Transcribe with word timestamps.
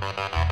no, 0.00 0.12
no, 0.12 0.28
no. 0.28 0.43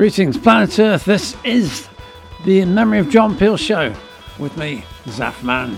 Greetings, 0.00 0.38
planet 0.38 0.78
Earth. 0.78 1.04
This 1.04 1.36
is 1.44 1.86
the 2.46 2.60
In 2.60 2.72
Memory 2.72 3.00
of 3.00 3.10
John 3.10 3.36
Peel 3.36 3.58
show 3.58 3.94
with 4.38 4.56
me, 4.56 4.82
Zafman. 5.04 5.76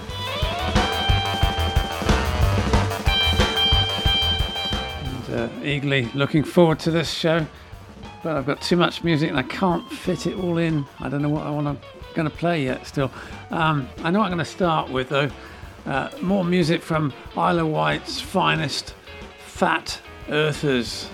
And, 5.03 5.35
uh, 5.35 5.49
eagerly 5.65 6.05
looking 6.15 6.45
forward 6.45 6.79
to 6.79 6.93
this 6.93 7.11
show, 7.11 7.45
but 8.23 8.37
I've 8.37 8.47
got 8.47 8.63
too 8.63 8.77
much 8.77 9.03
music 9.03 9.29
and 9.29 9.37
I 9.37 9.43
can't 9.43 9.91
fit 9.91 10.29
it 10.29 10.39
all 10.39 10.59
in. 10.59 10.87
I 11.01 11.09
don't 11.09 11.21
know 11.21 11.29
what 11.29 11.45
I 11.45 11.51
want 11.51 11.83
to 11.83 11.89
going 12.15 12.31
to 12.31 12.37
play 12.37 12.63
yet. 12.63 12.87
Still, 12.87 13.11
um, 13.51 13.89
I 14.05 14.13
know 14.13 14.21
I'm 14.21 14.29
going 14.31 14.39
to 14.39 14.45
start 14.45 14.89
with 14.89 15.09
though 15.09 15.31
uh, 15.85 16.11
more 16.21 16.45
music 16.45 16.81
from 16.81 17.13
Isle 17.37 17.59
of 17.59 17.67
Wight's 17.67 18.21
finest, 18.21 18.95
Fat 19.49 20.01
Earthers. 20.29 21.09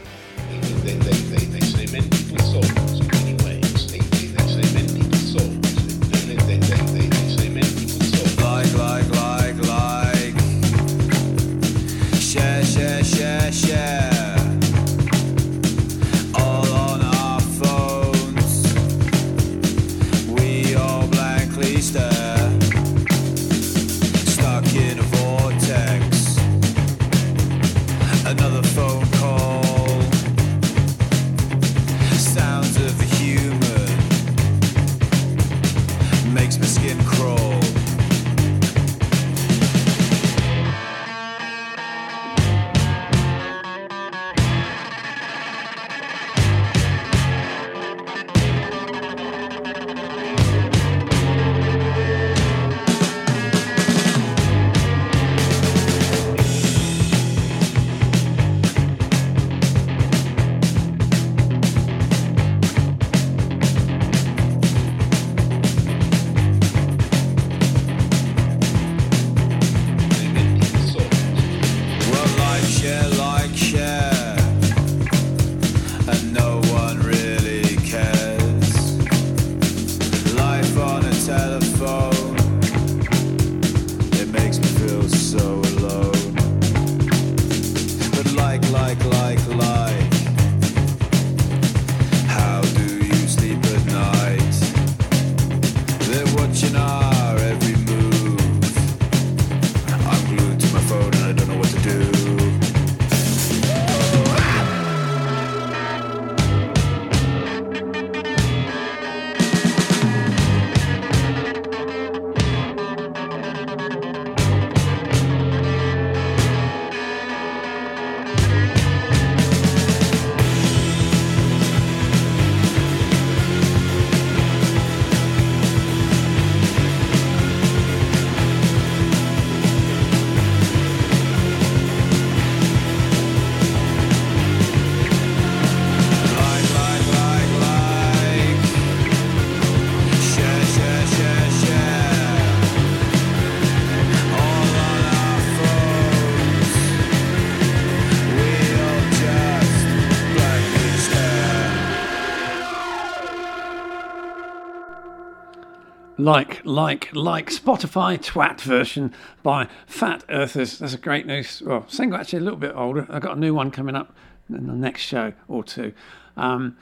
Like, 156.29 156.61
like, 156.65 157.15
like 157.15 157.49
Spotify 157.49 158.19
twat 158.19 158.61
version 158.61 159.15
by 159.43 159.67
Fat 159.87 160.25
Earthers. 160.29 160.79
That's 160.79 160.93
a 160.93 160.99
great 160.99 161.25
news. 161.25 161.63
Well, 161.65 161.89
single 161.89 162.21
actually 162.21 162.41
a 162.41 162.43
little 162.43 162.59
bit 162.59 162.75
older. 162.77 163.07
I've 163.09 163.23
got 163.23 163.39
a 163.39 163.41
new 163.41 163.55
one 163.55 163.71
coming 163.71 163.97
up 163.97 164.15
in 164.51 164.67
the 164.67 164.75
next 164.75 165.03
show 165.03 165.33
or 165.49 165.65
two. 165.65 165.95
Um, 166.37 166.77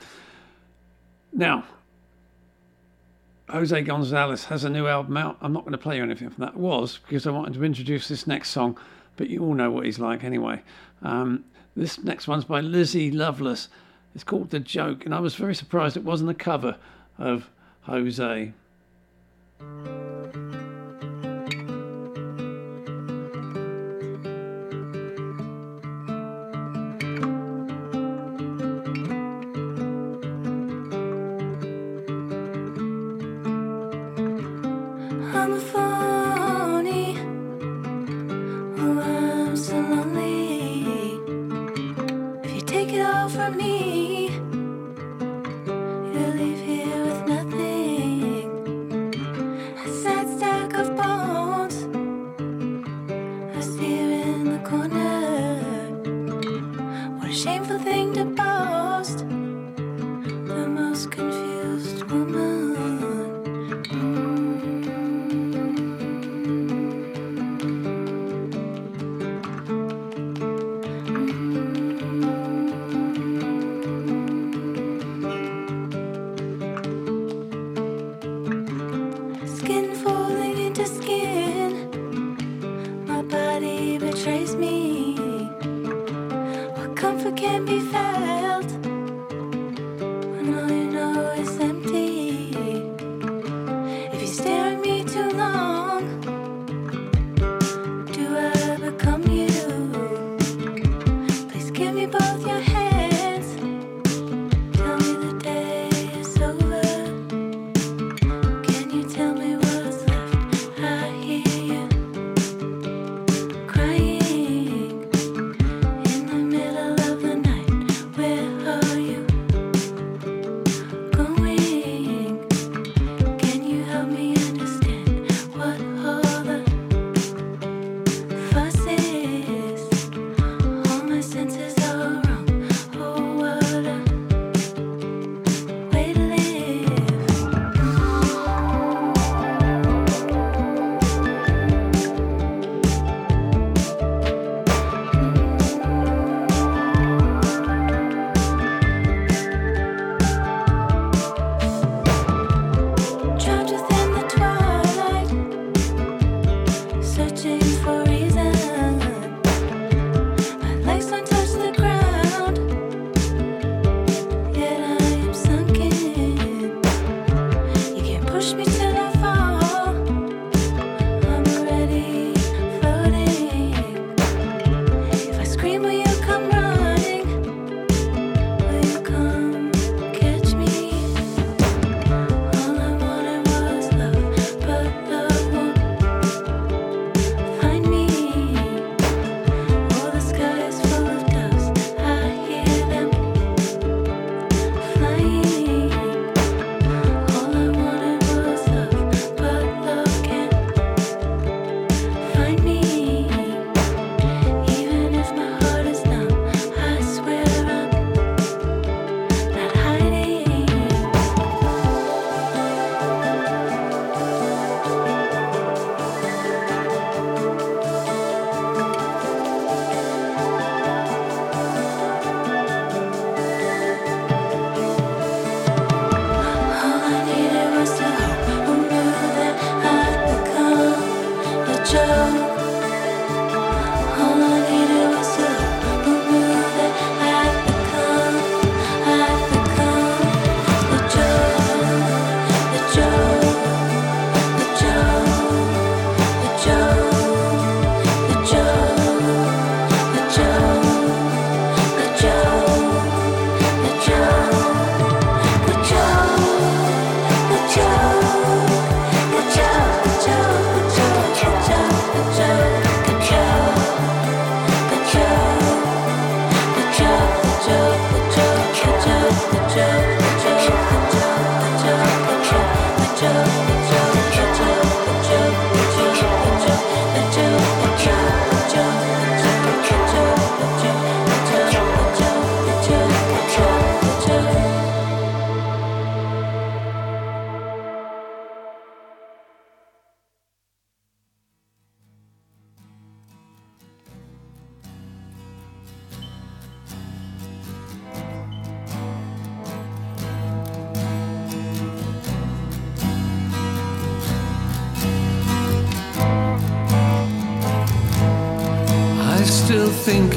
now, 1.31 1.63
Jose 3.49 3.81
Gonzalez 3.83 4.45
has 4.45 4.65
a 4.65 4.69
new 4.69 4.85
album 4.85 5.15
out. 5.15 5.37
I'm 5.39 5.53
not 5.53 5.63
going 5.63 5.71
to 5.71 5.77
play 5.77 5.95
you 5.95 6.03
anything 6.03 6.29
from 6.29 6.43
that. 6.43 6.57
was 6.57 6.97
because 6.97 7.25
I 7.25 7.31
wanted 7.31 7.53
to 7.53 7.63
introduce 7.63 8.09
this 8.09 8.27
next 8.27 8.49
song, 8.49 8.77
but 9.15 9.29
you 9.29 9.41
all 9.41 9.53
know 9.53 9.71
what 9.71 9.85
he's 9.85 9.97
like 9.97 10.25
anyway. 10.25 10.61
Um, 11.01 11.45
this 11.73 12.03
next 12.03 12.27
one's 12.27 12.43
by 12.43 12.59
Lizzie 12.59 13.11
Lovelace. 13.11 13.69
It's 14.13 14.25
called 14.25 14.49
The 14.49 14.59
Joke, 14.59 15.05
and 15.05 15.15
I 15.15 15.21
was 15.21 15.35
very 15.35 15.55
surprised 15.55 15.95
it 15.95 16.03
wasn't 16.03 16.31
a 16.31 16.33
cover 16.33 16.75
of 17.17 17.49
Jose. 17.83 18.51
Bye. 19.59 19.96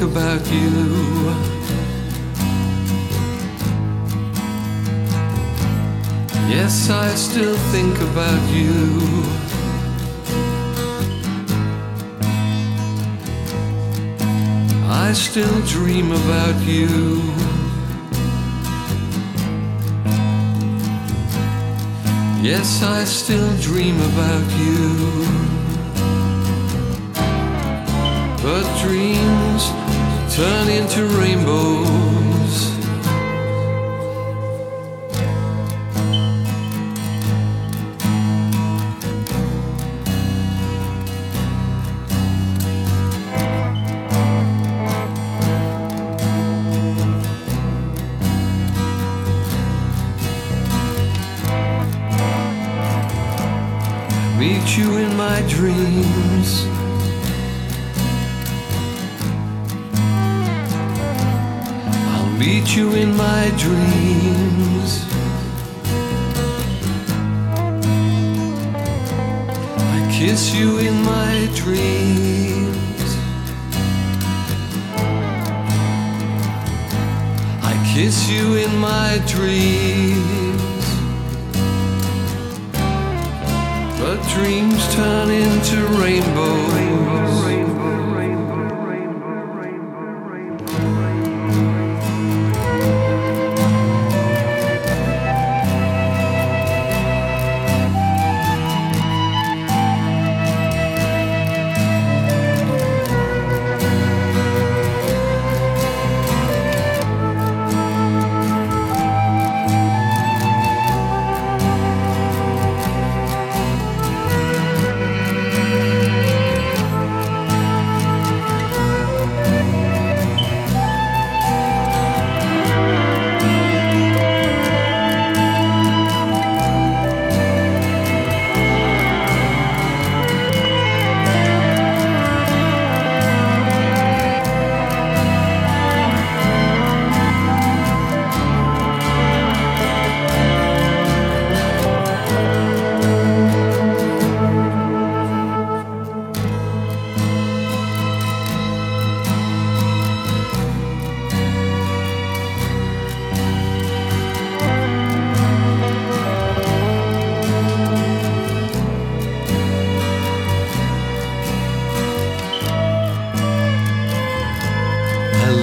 About 0.01 0.45
you. 0.51 1.33
Yes, 6.49 6.89
I 6.89 7.07
still 7.15 7.55
think 7.71 7.95
about 8.01 8.43
you. 8.51 9.23
I 14.89 15.13
still 15.13 15.61
dream 15.65 16.11
about 16.11 16.61
you. 16.65 16.87
Yes, 22.43 22.83
I 22.83 23.05
still 23.05 23.55
dream 23.61 23.95
about 24.01 24.51
you. 24.59 25.60
But 28.43 28.63
dreams 28.81 29.69
turn 30.35 30.67
into 30.69 31.05
rainbows. 31.17 32.20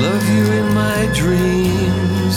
Love 0.01 0.29
you 0.29 0.45
in 0.61 0.75
my 0.75 1.11
dreams. 1.13 2.37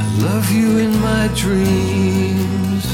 I 0.00 0.04
love 0.26 0.50
you 0.52 0.78
in 0.78 0.92
my 1.00 1.28
dreams. 1.34 2.86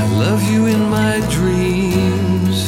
I 0.00 0.04
love 0.22 0.42
you 0.52 0.66
in 0.66 0.82
my 0.98 1.16
dreams. 1.36 2.58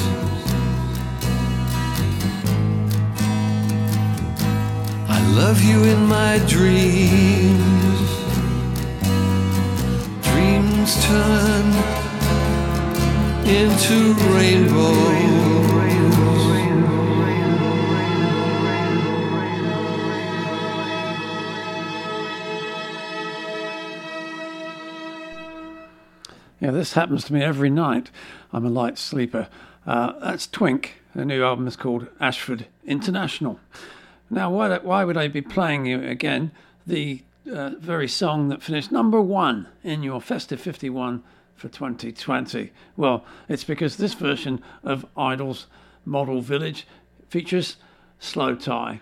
I 5.08 5.20
love 5.40 5.62
you 5.62 5.84
in 5.84 6.06
my 6.06 6.38
dreams 6.48 7.25
into 13.88 14.14
rainbows. 14.34 15.06
Yeah, 26.58 26.70
this 26.72 26.94
happens 26.94 27.24
to 27.24 27.32
me 27.32 27.42
every 27.42 27.70
night. 27.70 28.10
I'm 28.52 28.64
a 28.64 28.70
light 28.70 28.98
sleeper. 28.98 29.46
Uh, 29.86 30.18
that's 30.18 30.48
Twink. 30.48 31.02
The 31.14 31.24
new 31.24 31.44
album 31.44 31.68
is 31.68 31.76
called 31.76 32.08
Ashford 32.18 32.66
International. 32.84 33.60
Now, 34.30 34.50
why, 34.50 34.78
why 34.78 35.04
would 35.04 35.16
I 35.16 35.28
be 35.28 35.42
playing 35.42 35.86
you 35.86 36.02
again 36.02 36.50
the 36.86 37.22
uh, 37.48 37.70
very 37.78 38.08
song 38.08 38.48
that 38.48 38.62
finished 38.62 38.90
number 38.90 39.20
one 39.20 39.68
in 39.84 40.02
your 40.02 40.20
Festive 40.20 40.60
51 40.60 41.22
for 41.56 41.68
2020? 41.68 42.72
Well, 42.96 43.24
it's 43.48 43.64
because 43.64 43.96
this 43.96 44.14
version 44.14 44.62
of 44.84 45.06
IDLES' 45.16 45.66
Model 46.04 46.40
Village 46.40 46.86
features 47.28 47.76
slowthai. 48.20 49.00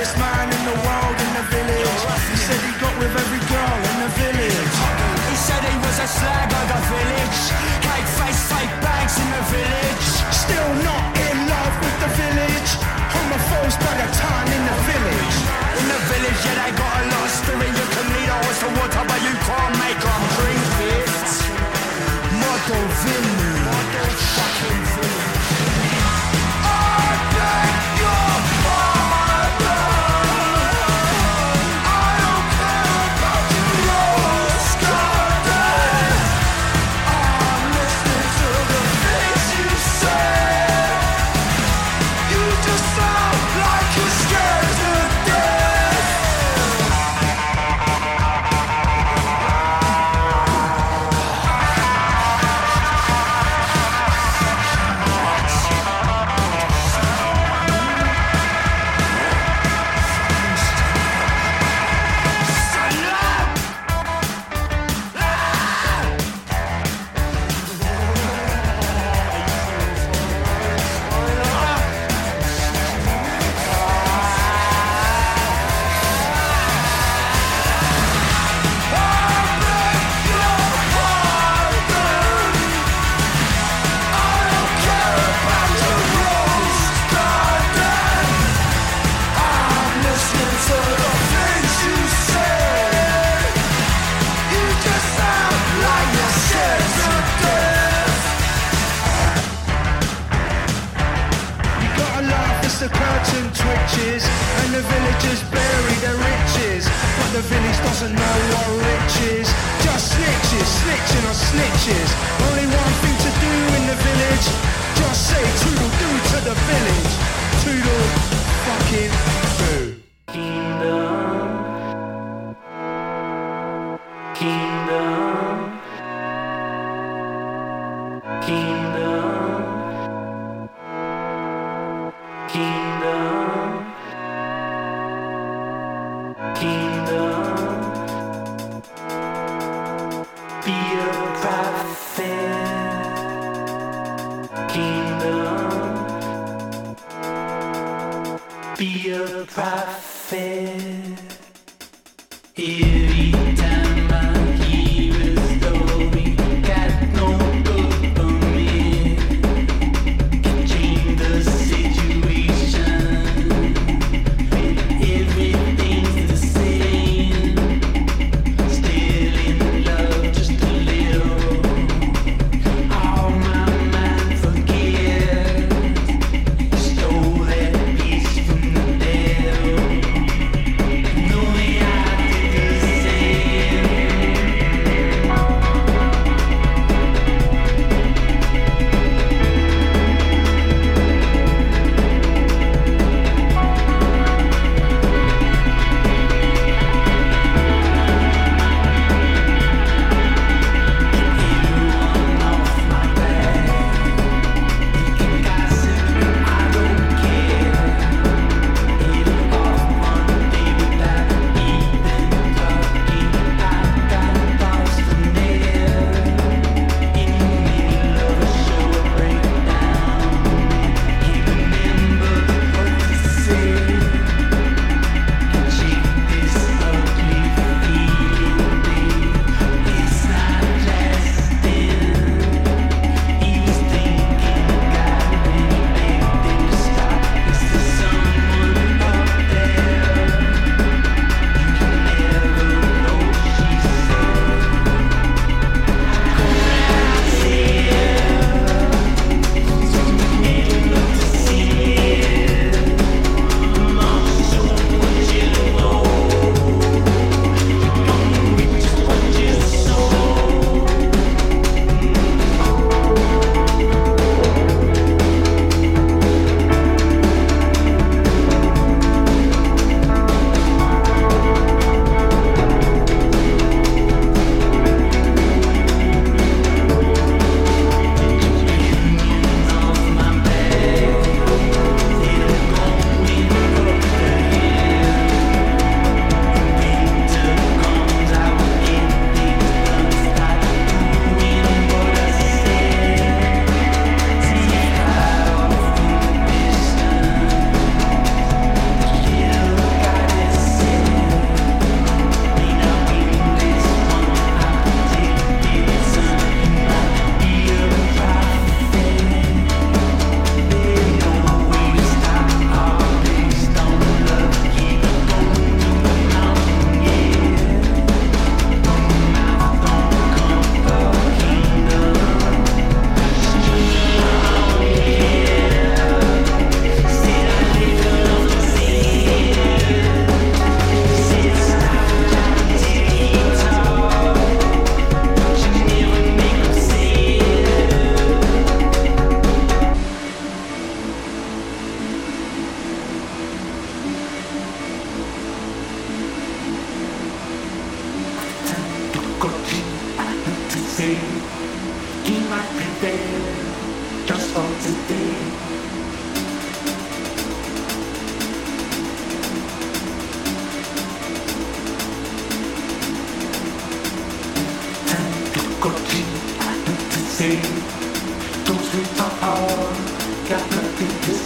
this 0.00 0.16
my 0.16 0.39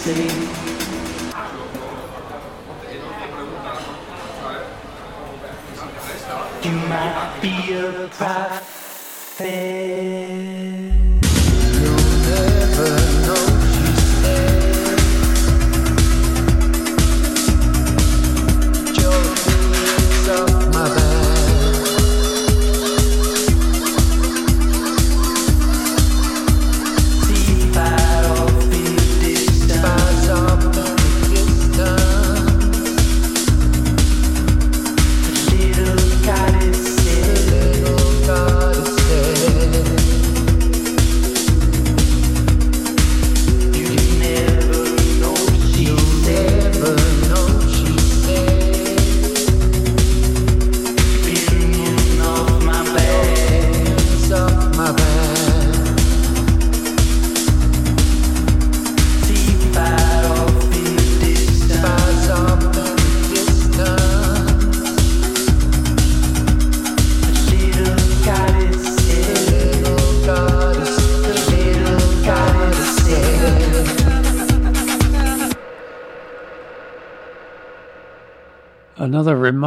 say. 0.05 0.75
You 6.63 6.71
might 6.89 7.39
be 7.41 7.73
a 7.73 8.07
prophet. 8.11 9.74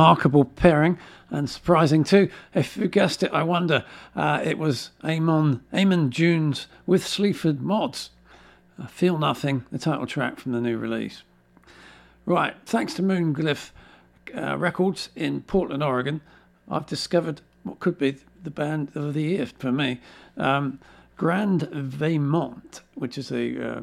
Remarkable 0.09 0.47
pairing 0.47 0.97
and 1.29 1.51
surprising 1.51 2.03
too. 2.03 2.31
If 2.55 2.79
you 2.79 2.89
guessed 2.89 3.23
it, 3.23 3.31
I 3.31 3.43
wonder. 3.43 3.85
Uh, 4.17 4.41
it 4.43 4.57
was 4.57 4.89
Amon, 5.05 5.61
Amon 5.71 6.11
Junes 6.11 6.67
with 6.87 7.07
Sleaford 7.07 7.61
Mods. 7.61 8.09
Uh, 8.81 8.87
Feel 8.87 9.19
Nothing, 9.19 9.67
the 9.71 9.79
title 9.79 10.07
track 10.07 10.41
from 10.41 10.53
the 10.53 10.63
new 10.63 10.79
release. 10.79 11.25
Right, 12.25 12.55
thanks 12.65 12.95
to 12.95 13.03
Moonglyph 13.03 13.71
uh, 14.35 14.57
Records 14.57 15.11
in 15.15 15.43
Portland, 15.43 15.83
Oregon, 15.83 16.23
I've 16.71 16.87
discovered 16.87 17.43
what 17.63 17.79
could 17.79 17.99
be 17.99 18.17
the 18.43 18.51
band 18.51 18.93
of 18.95 19.13
the 19.13 19.25
year 19.25 19.45
for 19.45 19.71
me. 19.71 20.01
Um, 20.39 20.81
Grand 21.19 21.65
Veymont, 21.71 22.81
which 22.95 23.19
is 23.19 23.31
a 23.31 23.73
uh, 23.77 23.81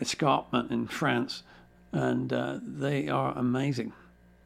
escarpment 0.00 0.70
in 0.70 0.86
France, 0.86 1.42
and 1.92 2.32
uh, 2.32 2.60
they 2.62 3.10
are 3.10 3.36
amazing. 3.36 3.92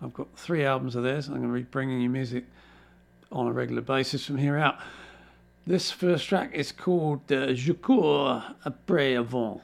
I've 0.02 0.14
got 0.14 0.28
three 0.36 0.64
albums 0.64 0.96
of 0.96 1.02
theirs. 1.02 1.28
I'm 1.28 1.36
going 1.36 1.48
to 1.48 1.54
be 1.54 1.62
bringing 1.62 2.00
you 2.00 2.08
music 2.08 2.44
on 3.30 3.46
a 3.46 3.52
regular 3.52 3.82
basis 3.82 4.24
from 4.24 4.38
here 4.38 4.56
out. 4.56 4.78
This 5.66 5.90
first 5.90 6.26
track 6.26 6.54
is 6.54 6.72
called 6.72 7.30
uh, 7.30 7.52
Je 7.52 7.74
cours 7.74 8.42
après 8.64 9.18
avant. 9.18 9.60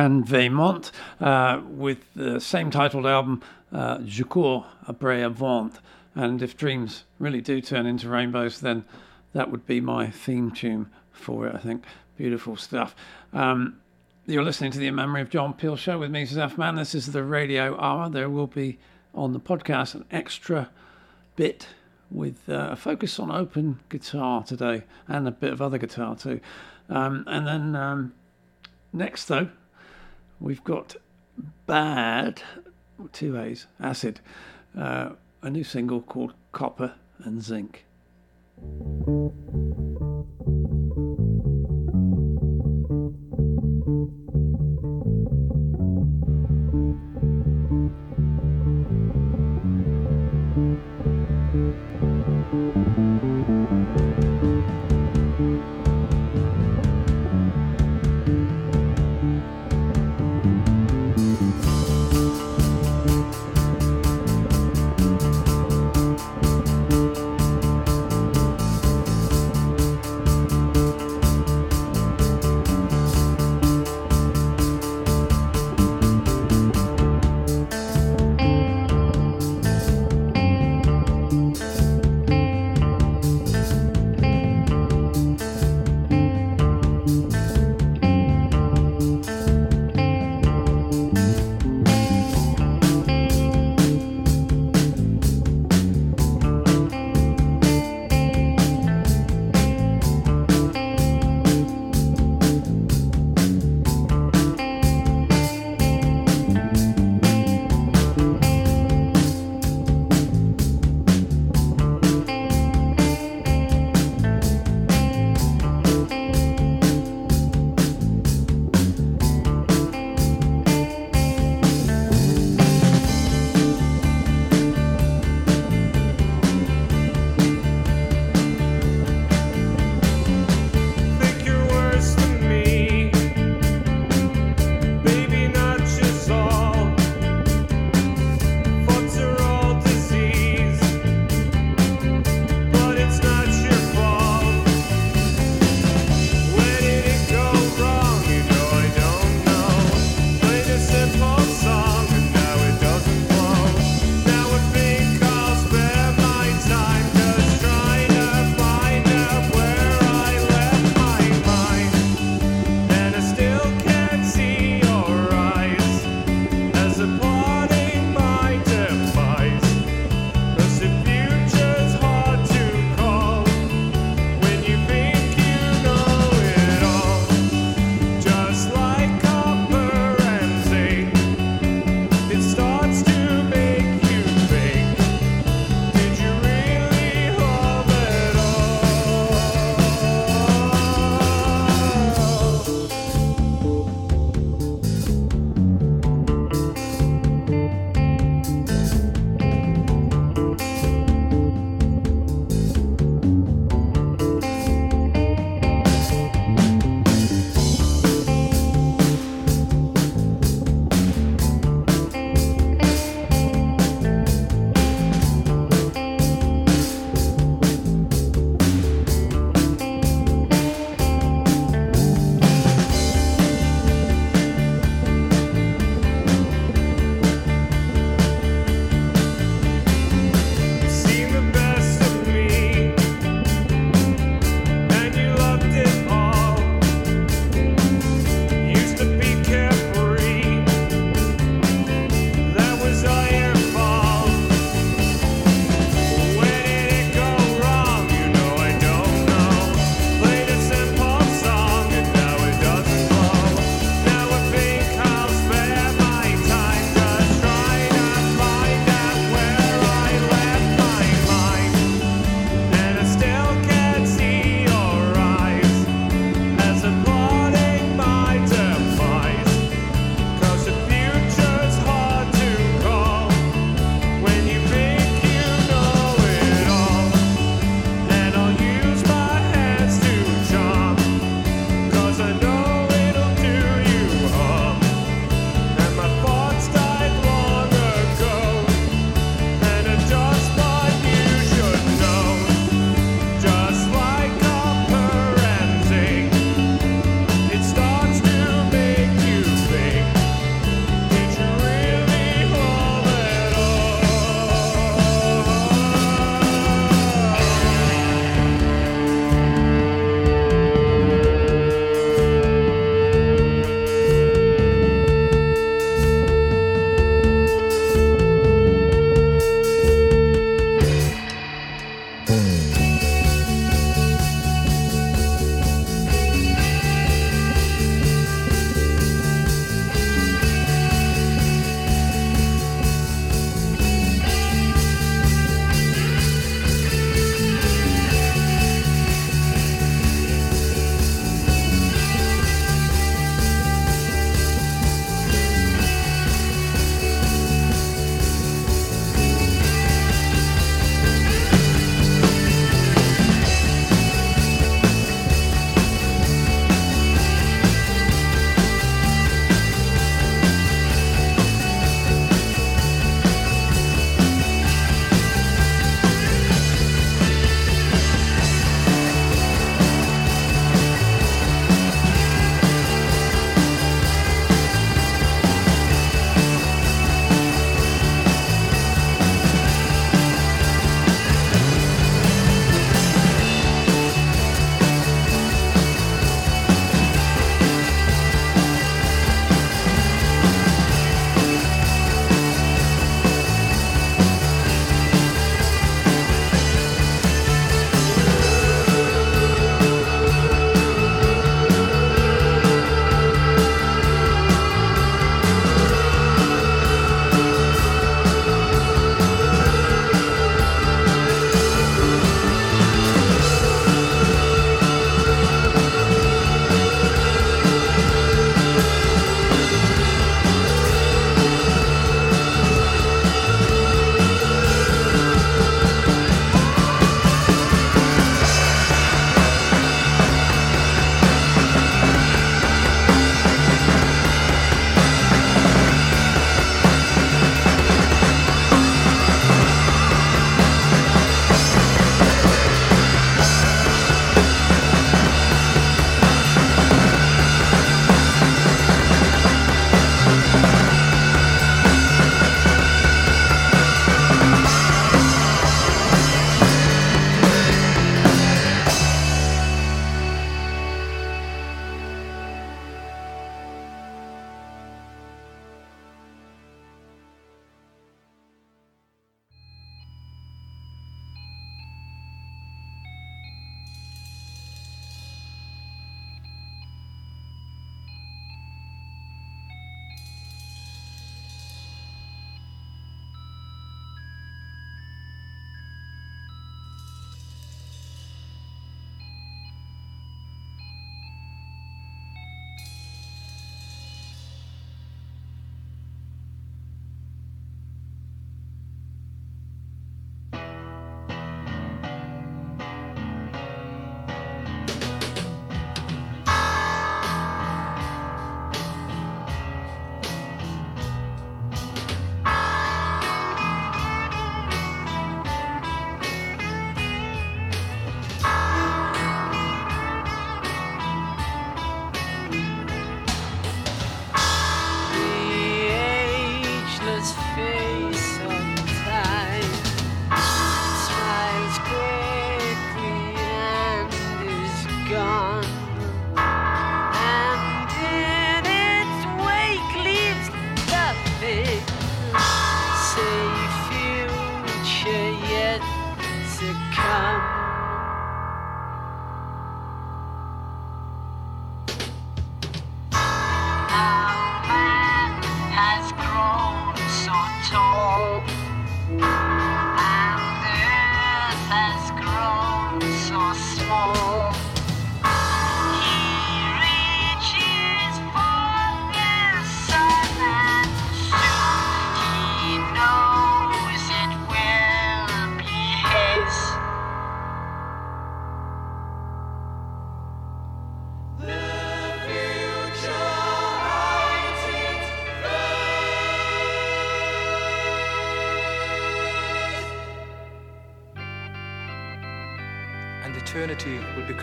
Grand 0.00 0.24
Veymont 0.26 0.92
uh, 1.20 1.60
with 1.68 1.98
the 2.14 2.40
same 2.40 2.70
titled 2.70 3.04
album, 3.04 3.42
uh, 3.70 3.98
Je 4.02 4.24
cours 4.24 4.64
après 4.88 5.22
avant. 5.22 5.72
And 6.14 6.40
if 6.40 6.56
dreams 6.56 7.04
really 7.18 7.42
do 7.42 7.60
turn 7.60 7.84
into 7.84 8.08
rainbows, 8.08 8.60
then 8.60 8.86
that 9.34 9.50
would 9.50 9.66
be 9.66 9.82
my 9.82 10.08
theme 10.08 10.52
tune 10.52 10.88
for 11.12 11.46
it, 11.46 11.54
I 11.54 11.58
think. 11.58 11.84
Beautiful 12.16 12.56
stuff. 12.56 12.96
Um, 13.34 13.78
you're 14.24 14.42
listening 14.42 14.70
to 14.70 14.78
the 14.78 14.86
In 14.86 14.94
Memory 14.94 15.20
of 15.20 15.28
John 15.28 15.52
Peel 15.52 15.76
show 15.76 15.98
with 15.98 16.10
me, 16.10 16.24
Zaf 16.24 16.56
Man. 16.56 16.76
This 16.76 16.94
is 16.94 17.12
the 17.12 17.22
radio 17.22 17.78
hour. 17.78 18.08
There 18.08 18.30
will 18.30 18.46
be 18.46 18.78
on 19.14 19.34
the 19.34 19.40
podcast 19.40 19.94
an 19.94 20.06
extra 20.10 20.70
bit 21.36 21.66
with 22.10 22.48
uh, 22.48 22.70
a 22.70 22.76
focus 22.76 23.18
on 23.18 23.30
open 23.30 23.80
guitar 23.90 24.44
today 24.44 24.84
and 25.08 25.28
a 25.28 25.30
bit 25.30 25.52
of 25.52 25.60
other 25.60 25.76
guitar 25.76 26.16
too. 26.16 26.40
Um, 26.88 27.24
and 27.26 27.46
then 27.46 27.76
um, 27.76 28.14
next, 28.94 29.26
though, 29.26 29.50
we've 30.40 30.64
got 30.64 30.96
Bad, 31.66 32.42
two 33.12 33.38
A's, 33.38 33.66
Acid, 33.78 34.20
uh, 34.76 35.10
a 35.42 35.50
new 35.50 35.64
single 35.64 36.00
called 36.00 36.34
Copper 36.52 36.94
and 37.24 37.42
Zinc. 37.42 37.84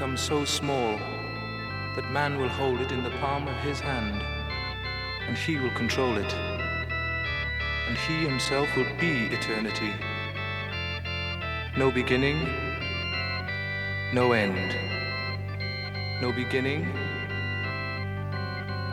Become 0.08 0.18
so 0.18 0.46
small 0.46 0.98
that 1.98 2.10
man 2.12 2.38
will 2.38 2.48
hold 2.48 2.80
it 2.80 2.94
in 2.94 3.04
the 3.04 3.10
palm 3.20 3.46
of 3.46 3.56
his 3.58 3.78
hand 3.82 4.22
and 5.28 5.38
he 5.38 5.58
will 5.58 5.72
control 5.72 6.16
it. 6.16 6.34
And 7.90 7.98
he 7.98 8.26
himself 8.26 8.70
will 8.78 8.88
be 9.02 9.26
eternity. 9.36 9.92
No 11.76 11.92
beginning, 11.92 12.40
no 14.14 14.32
end. 14.32 14.76
No 16.22 16.32
beginning, 16.32 16.88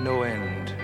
no 0.03 0.25
end. 0.25 0.75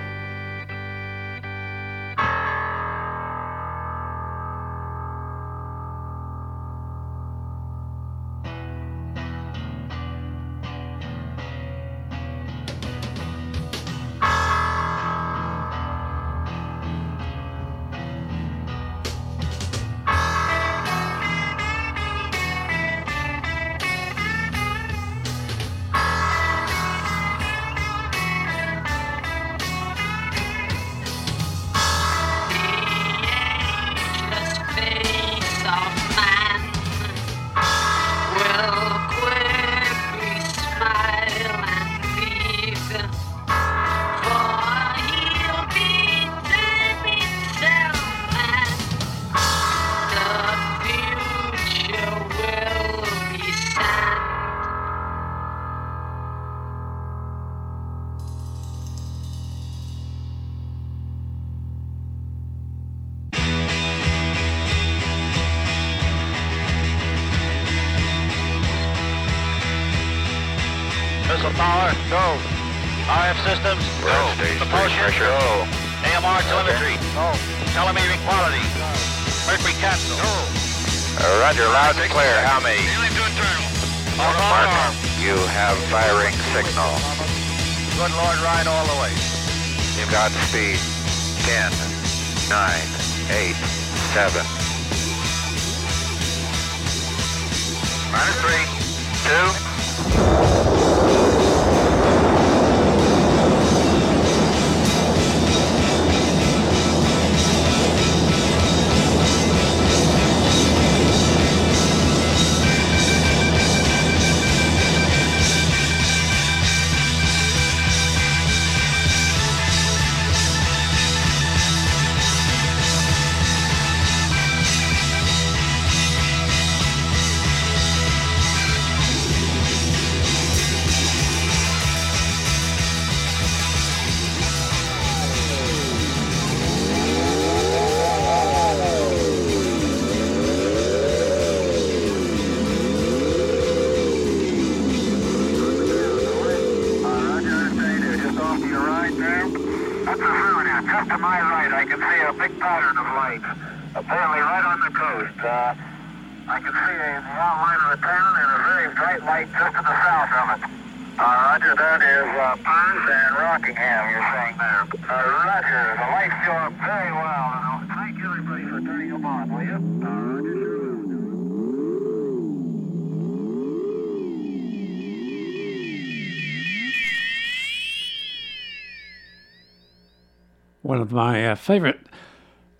Favourite 181.70 182.00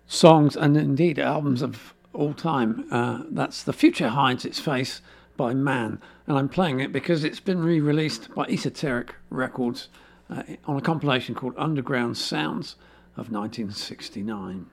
songs 0.05 0.57
and 0.57 0.75
indeed 0.75 1.17
albums 1.17 1.61
of 1.61 1.93
all 2.11 2.33
time. 2.33 2.85
Uh, 2.91 3.21
that's 3.29 3.63
The 3.63 3.71
Future 3.71 4.09
Hides 4.09 4.43
Its 4.43 4.59
Face 4.59 5.01
by 5.37 5.53
Man. 5.53 6.01
And 6.27 6.37
I'm 6.37 6.49
playing 6.49 6.81
it 6.81 6.91
because 6.91 7.23
it's 7.23 7.39
been 7.39 7.63
re 7.63 7.79
released 7.79 8.35
by 8.35 8.43
Esoteric 8.47 9.15
Records 9.29 9.87
uh, 10.29 10.43
on 10.65 10.75
a 10.75 10.81
compilation 10.81 11.35
called 11.35 11.53
Underground 11.55 12.17
Sounds 12.17 12.75
of 13.15 13.31
1969. 13.31 14.65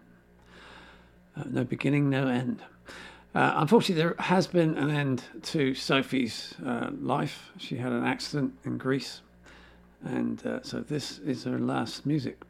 Uh, 1.36 1.44
no 1.48 1.62
beginning, 1.62 2.10
no 2.10 2.26
end. 2.26 2.60
Uh, 3.36 3.52
unfortunately, 3.54 4.02
there 4.02 4.16
has 4.18 4.48
been 4.48 4.76
an 4.76 4.90
end 4.90 5.22
to 5.42 5.76
Sophie's 5.76 6.54
uh, 6.66 6.90
life. 7.00 7.52
She 7.56 7.76
had 7.76 7.92
an 7.92 8.02
accident 8.02 8.54
in 8.64 8.78
Greece. 8.78 9.20
And 10.04 10.44
uh, 10.44 10.64
so 10.64 10.80
this 10.80 11.20
is 11.20 11.44
her 11.44 11.60
last 11.60 12.04
music. 12.04 12.42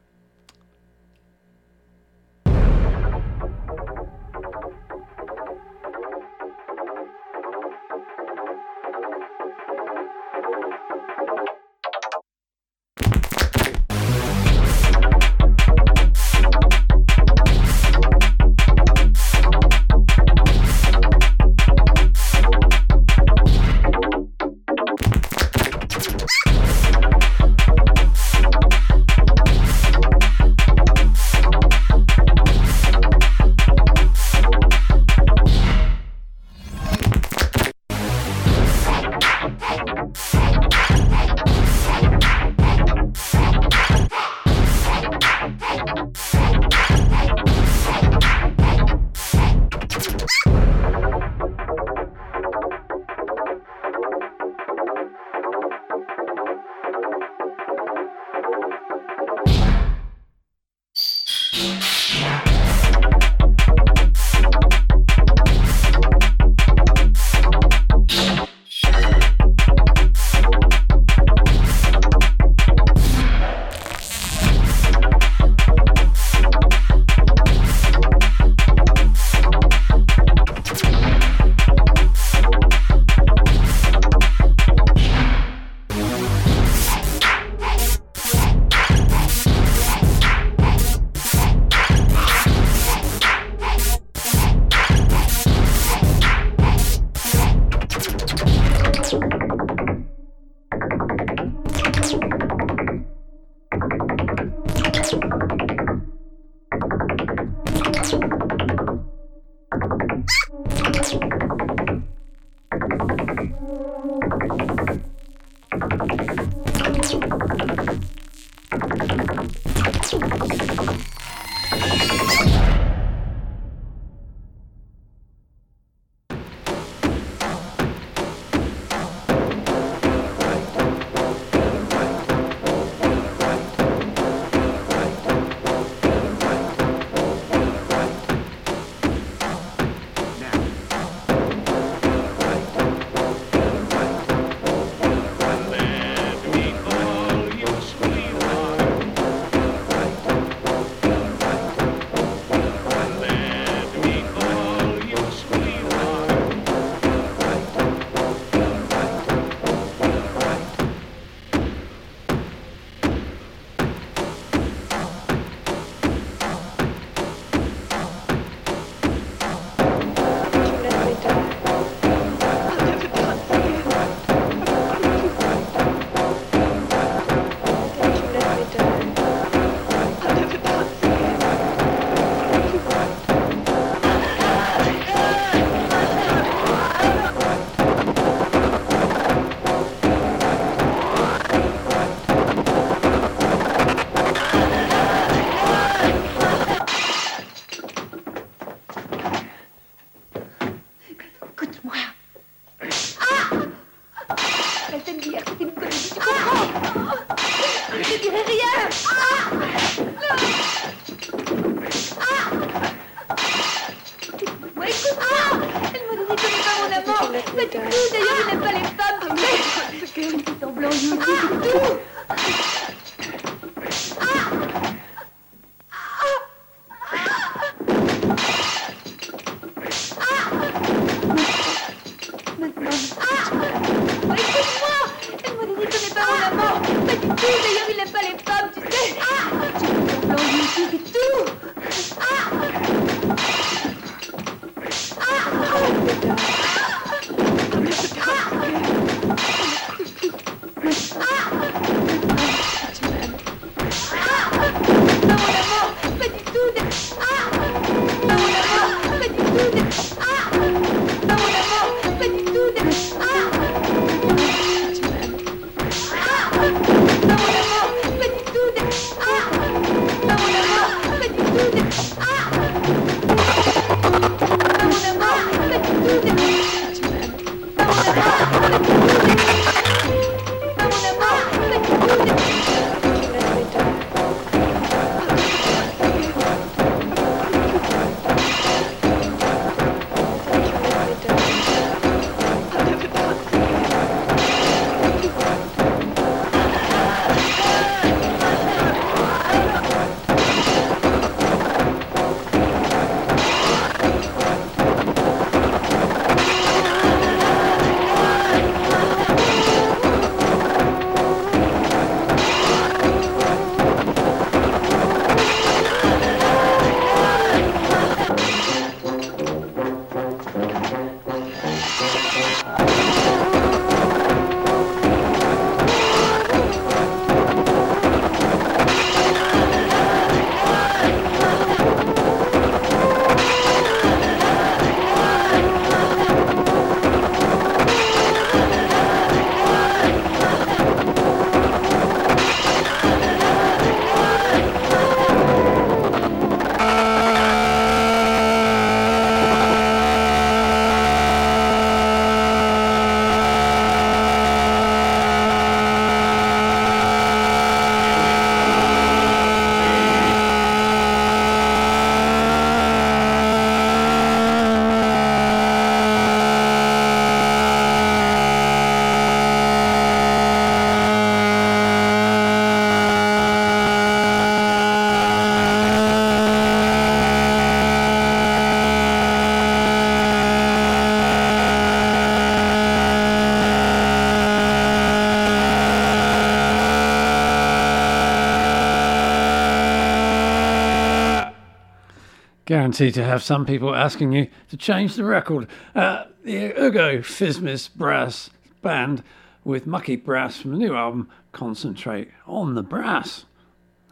Guaranteed 392.79 393.13
to 393.15 393.25
have 393.25 393.43
some 393.43 393.65
people 393.65 393.93
asking 393.93 394.31
you 394.31 394.47
to 394.69 394.77
change 394.77 395.15
the 395.15 395.25
record. 395.25 395.67
Uh, 395.93 396.23
the 396.45 396.71
Ugo 396.81 397.17
Fismis 397.17 397.93
Brass 397.93 398.51
Band 398.81 399.21
with 399.65 399.85
Mucky 399.85 400.15
Brass 400.15 400.61
from 400.61 400.71
the 400.71 400.77
new 400.77 400.95
album 400.95 401.29
Concentrate 401.51 402.29
on 402.47 402.75
the 402.75 402.81
Brass. 402.81 403.43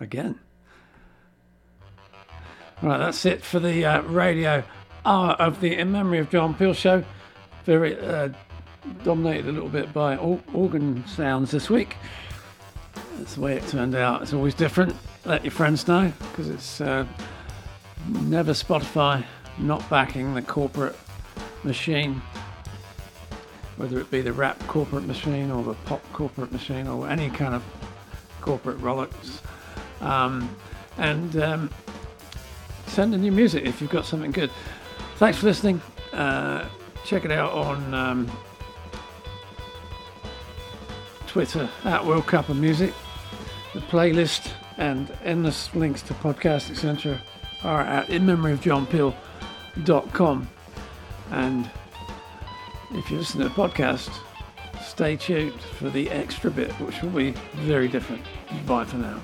Again. 0.01 0.41
Right, 2.81 2.97
that's 2.97 3.25
it 3.25 3.41
for 3.41 3.61
the 3.61 3.85
uh, 3.85 4.01
radio 4.01 4.65
hour 5.05 5.31
of 5.35 5.61
the 5.61 5.73
In 5.77 5.93
Memory 5.93 6.19
of 6.19 6.29
John 6.29 6.53
Peel 6.53 6.73
show. 6.73 7.05
Very 7.63 7.97
uh, 7.97 8.31
dominated 9.05 9.47
a 9.47 9.53
little 9.53 9.69
bit 9.69 9.93
by 9.93 10.17
organ 10.17 11.07
sounds 11.07 11.51
this 11.51 11.69
week. 11.69 11.95
That's 13.17 13.35
the 13.35 13.41
way 13.41 13.55
it 13.55 13.65
turned 13.69 13.95
out. 13.95 14.23
It's 14.23 14.33
always 14.33 14.55
different. 14.55 14.93
Let 15.23 15.45
your 15.45 15.51
friends 15.51 15.87
know 15.87 16.11
because 16.19 16.49
it's 16.49 16.81
uh, 16.81 17.05
never 18.07 18.51
Spotify 18.51 19.25
not 19.57 19.87
backing 19.89 20.33
the 20.33 20.41
corporate 20.41 20.95
machine, 21.63 22.21
whether 23.77 23.99
it 23.99 24.09
be 24.11 24.21
the 24.21 24.33
rap 24.33 24.59
corporate 24.67 25.05
machine 25.05 25.51
or 25.51 25.63
the 25.63 25.73
pop 25.85 26.01
corporate 26.13 26.51
machine 26.51 26.87
or 26.87 27.09
any 27.09 27.29
kind 27.29 27.53
of 27.53 27.63
corporate 28.41 28.79
rollicks. 28.79 29.41
Um, 30.01 30.55
and 30.97 31.35
um, 31.37 31.69
send 32.87 33.13
in 33.13 33.23
your 33.23 33.33
music 33.33 33.65
if 33.65 33.81
you've 33.81 33.89
got 33.89 34.05
something 34.05 34.31
good. 34.31 34.51
Thanks 35.15 35.39
for 35.39 35.47
listening. 35.47 35.81
Uh, 36.13 36.67
check 37.05 37.25
it 37.25 37.31
out 37.31 37.51
on 37.51 37.93
um, 37.93 38.31
Twitter 41.27 41.69
at 41.83 42.05
World 42.05 42.27
Cup 42.27 42.49
of 42.49 42.57
Music. 42.57 42.93
The 43.73 43.81
playlist 43.81 44.51
and 44.77 45.11
endless 45.23 45.73
links 45.75 46.01
to 46.03 46.13
podcasts, 46.15 46.71
etc., 46.71 47.21
are 47.63 47.81
at 47.81 48.07
inmemoryofjohnpeel.com. 48.07 50.49
And 51.31 51.69
if 52.91 53.11
you 53.11 53.17
listen 53.17 53.41
to 53.41 53.49
the 53.49 53.53
podcast, 53.53 54.09
stay 54.81 55.17
tuned 55.17 55.59
for 55.59 55.89
the 55.89 56.09
extra 56.09 56.49
bit, 56.51 56.71
which 56.79 57.01
will 57.01 57.09
be 57.09 57.31
very 57.55 57.87
different. 57.87 58.23
Bye 58.65 58.85
for 58.85 58.97
now. 58.97 59.19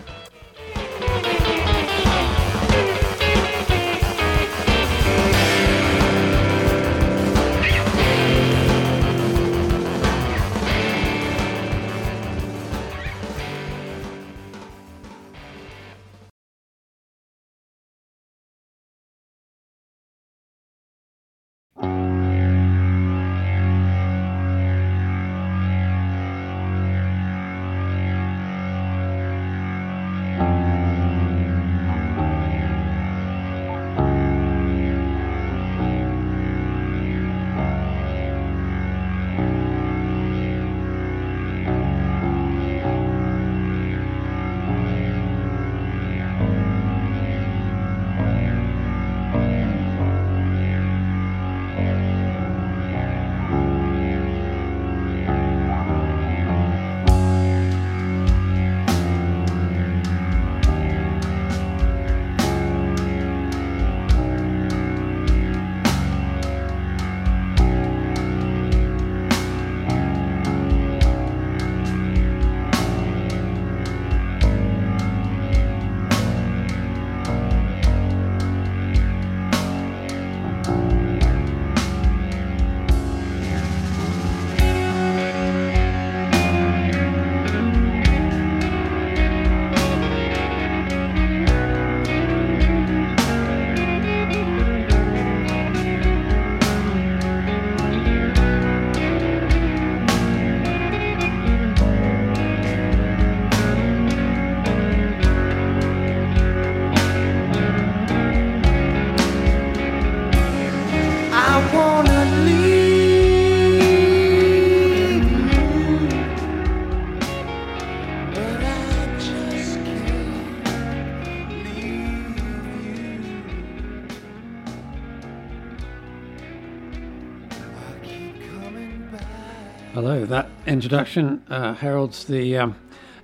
Introduction 130.84 131.42
uh, 131.50 131.74
heralds 131.74 132.26
the 132.26 132.58
um, 132.58 132.76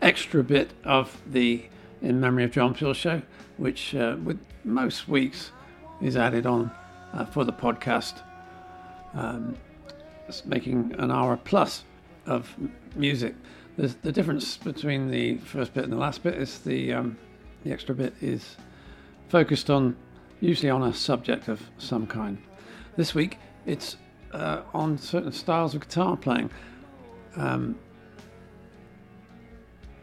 extra 0.02 0.42
bit 0.42 0.72
of 0.86 1.22
the 1.30 1.62
In 2.02 2.18
Memory 2.18 2.46
of 2.46 2.52
John 2.52 2.74
Peel 2.74 2.94
show, 2.94 3.22
which 3.58 3.94
uh, 3.94 4.16
with 4.24 4.40
most 4.64 5.10
weeks 5.10 5.52
is 6.02 6.16
added 6.16 6.46
on 6.46 6.72
uh, 7.12 7.26
for 7.26 7.44
the 7.44 7.52
podcast, 7.52 8.22
um, 9.14 9.58
making 10.46 10.96
an 11.00 11.12
hour 11.12 11.36
plus 11.36 11.84
of 12.26 12.50
music. 12.96 13.36
There's, 13.76 13.96
the 13.96 14.14
difference 14.14 14.56
between 14.56 15.12
the 15.12 15.36
first 15.40 15.74
bit 15.74 15.84
and 15.84 15.92
the 15.92 15.98
last 15.98 16.24
bit 16.24 16.36
is 16.36 16.60
the 16.60 16.94
um, 16.94 17.18
the 17.66 17.74
extra 17.74 17.94
bit 17.94 18.14
is 18.22 18.56
focused 19.28 19.70
on 19.70 19.98
usually 20.40 20.70
on 20.70 20.84
a 20.84 20.94
subject 20.94 21.50
of 21.50 21.62
some 21.78 22.08
kind. 22.08 22.38
This 22.96 23.14
week 23.14 23.38
it's 23.66 23.98
uh, 24.32 24.62
on 24.74 24.98
certain 24.98 25.34
styles 25.34 25.76
of 25.76 25.82
guitar 25.82 26.16
playing, 26.16 26.52
um, 27.36 27.76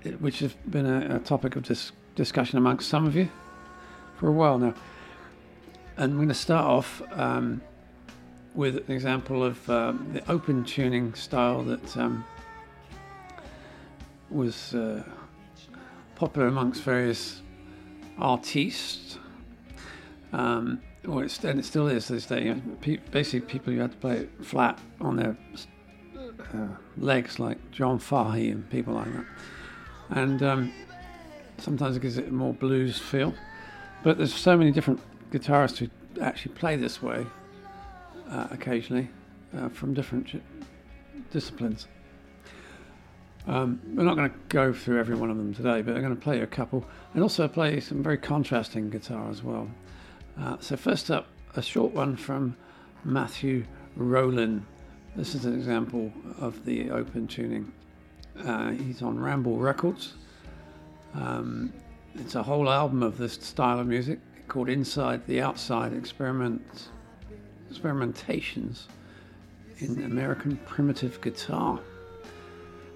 it- 0.05 0.21
which 0.21 0.41
has 0.41 0.53
been 0.71 0.87
a, 0.87 1.17
a 1.17 1.19
topic 1.21 1.57
of 1.57 1.63
dis- 1.65 1.93
discussion 2.15 2.59
amongst 2.59 2.89
some 2.89 3.07
of 3.07 3.15
you 3.17 3.29
for 4.17 4.29
a 4.29 4.33
while 4.33 4.59
now. 4.59 4.75
And 5.97 6.13
we're 6.15 6.19
going 6.19 6.29
to 6.29 6.35
start 6.35 6.65
off 6.67 7.03
um, 7.13 7.61
with 8.55 8.77
an 8.77 8.91
example 8.95 9.43
of 9.43 9.69
um, 9.71 10.11
the 10.13 10.31
open 10.31 10.65
tuning 10.65 11.15
style 11.15 11.63
that 11.65 11.97
um, 11.97 12.25
was 14.31 14.75
uh, 14.75 15.03
popular 16.15 16.49
amongst 16.49 16.83
various 16.83 17.41
artists. 18.19 19.19
Um, 20.33 20.81
it's, 21.05 21.43
and 21.45 21.61
it 21.61 21.65
still 21.65 21.87
is 21.87 22.09
this 22.09 22.27
day. 22.27 22.45
You 22.45 22.55
know, 22.57 22.63
pe- 22.81 22.97
basically, 23.11 23.41
people 23.49 23.73
who 23.73 23.79
had 23.81 23.93
to 23.93 23.97
play 23.99 24.29
flat 24.43 24.79
on 25.01 25.17
their 25.17 25.37
uh, 26.55 26.69
legs, 26.97 27.39
like 27.39 27.59
John 27.71 27.99
Fahey 27.99 28.51
and 28.51 28.69
people 28.71 28.95
like 28.95 29.13
that. 29.13 29.25
And 30.11 30.43
um, 30.43 30.73
sometimes 31.59 31.97
it 31.97 32.01
gives 32.01 32.19
it 32.19 32.29
a 32.29 32.33
more 32.33 32.55
blues 32.55 32.99
feel. 32.99 33.35
But 34.03 34.19
there's 34.19 34.35
so 34.35 34.57
many 34.57 34.71
different 34.71 35.01
guitarists 35.31 35.79
who 35.79 35.89
actually 36.21 36.55
play 36.55 36.77
this 36.77 37.03
way 37.03 37.27
uh, 38.31 38.49
occasionally 38.51 39.09
uh, 39.57 39.69
from 39.69 39.95
different 39.95 40.43
disciplines. 41.31 41.87
Um, 43.47 43.81
we're 43.95 44.03
not 44.03 44.17
going 44.17 44.31
to 44.31 44.37
go 44.49 44.73
through 44.73 44.99
every 44.99 45.15
one 45.15 45.31
of 45.31 45.37
them 45.37 45.55
today, 45.55 45.81
but 45.83 45.95
I'm 45.95 46.03
going 46.03 46.15
to 46.15 46.21
play 46.21 46.41
a 46.41 46.47
couple 46.47 46.85
and 47.15 47.23
also 47.23 47.47
play 47.47 47.79
some 47.81 48.03
very 48.03 48.19
contrasting 48.19 48.91
guitar 48.91 49.31
as 49.31 49.43
well. 49.43 49.69
Uh, 50.39 50.57
so, 50.61 50.77
first 50.77 51.11
up, 51.11 51.29
a 51.55 51.63
short 51.63 51.93
one 51.93 52.17
from 52.17 52.57
Matthew 53.05 53.65
Rowland. 53.95 54.67
This 55.17 55.35
is 55.35 55.47
an 55.47 55.55
example 55.55 56.13
of 56.39 56.63
the 56.67 56.91
open 56.91 57.27
tuning. 57.27 57.73
Uh, 58.39 58.73
he's 58.73 59.01
on 59.01 59.19
Ramble 59.19 59.57
Records. 59.57 60.13
Um, 61.15 61.73
it's 62.17 62.35
a 62.35 62.43
whole 62.43 62.69
album 62.69 63.03
of 63.03 63.17
this 63.17 63.33
style 63.33 63.81
of 63.81 63.87
music 63.87 64.19
called 64.47 64.69
Inside 64.69 65.27
the 65.27 65.41
Outside 65.41 65.95
Experiment 65.95 66.89
Experimentations 67.73 68.89
in 69.79 70.05
American 70.05 70.59
Primitive 70.67 71.19
Guitar. 71.23 71.81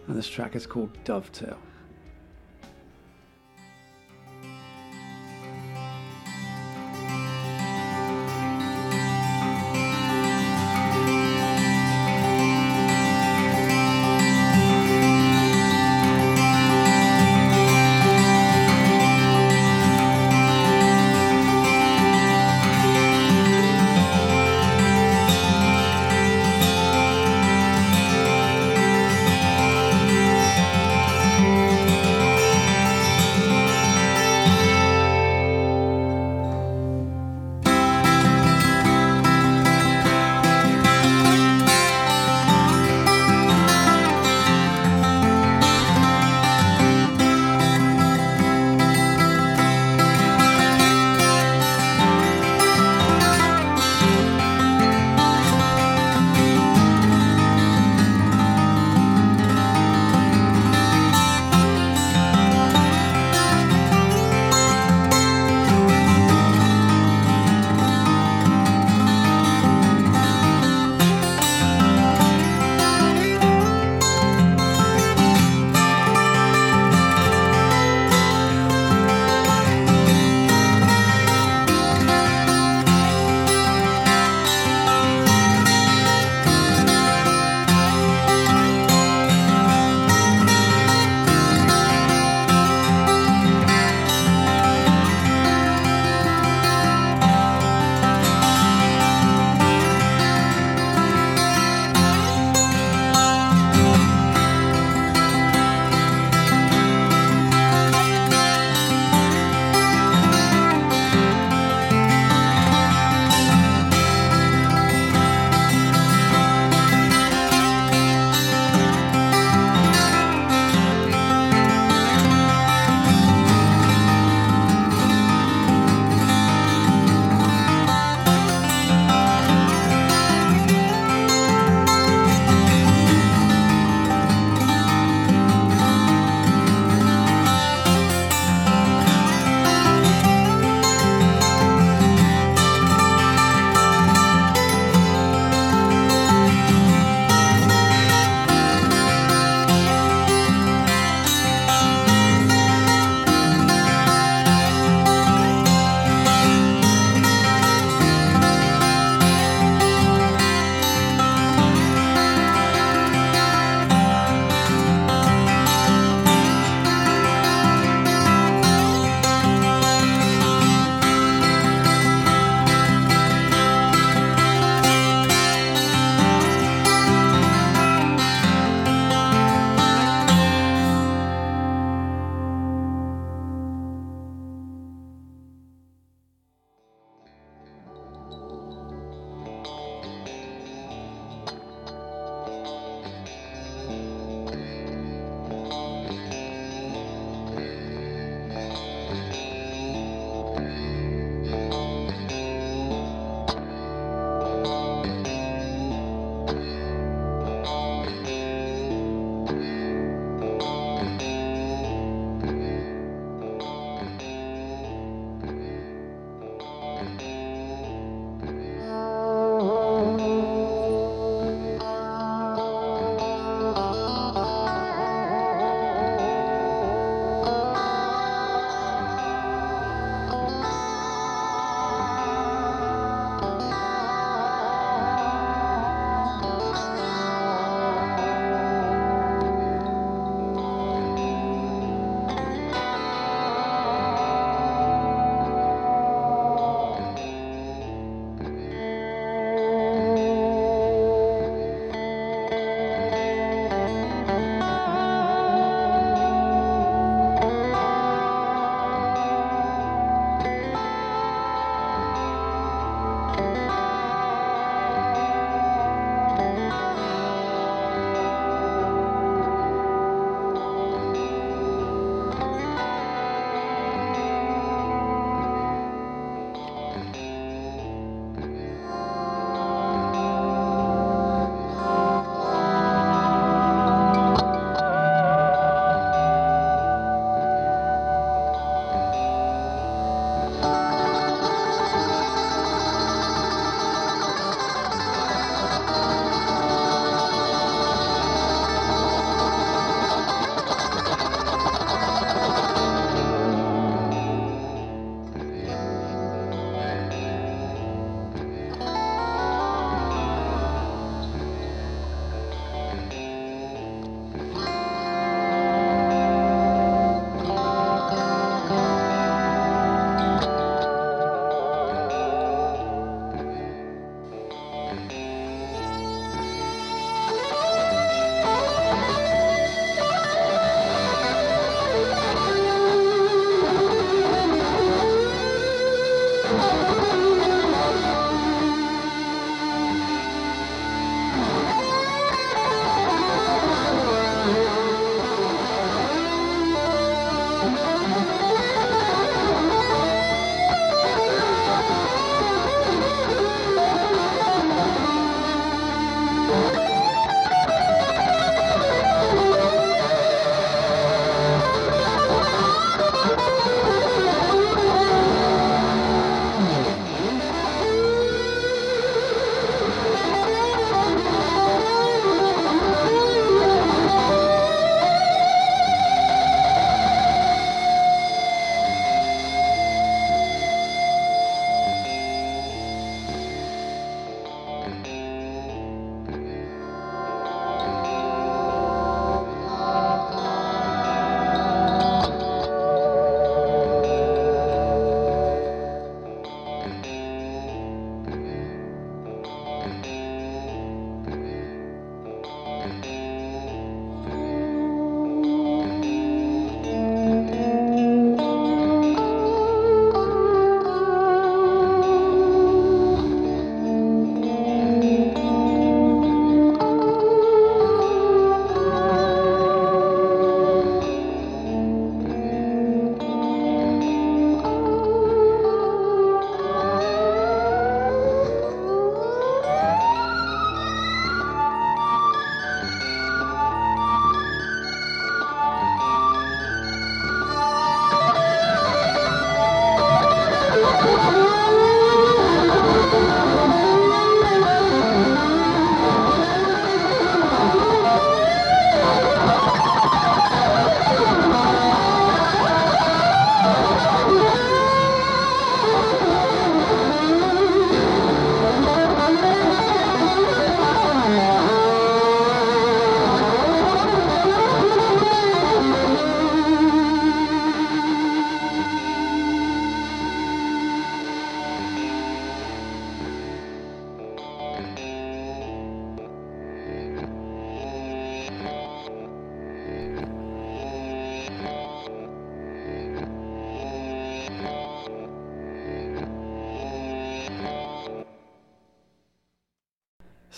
And 0.07 0.15
this 0.15 0.29
track 0.29 0.55
is 0.55 0.67
called 0.67 0.91
Dovetail. 1.05 1.49
Dovetail 1.49 1.59